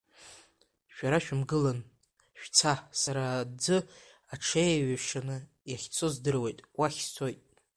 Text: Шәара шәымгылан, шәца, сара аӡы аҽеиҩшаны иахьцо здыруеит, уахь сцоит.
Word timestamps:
Шәара 0.93 1.19
шәымгылан, 1.23 1.79
шәца, 2.39 2.73
сара 3.01 3.23
аӡы 3.41 3.77
аҽеиҩшаны 4.33 5.37
иахьцо 5.71 6.07
здыруеит, 6.13 6.57
уахь 6.79 6.99
сцоит. 7.07 7.39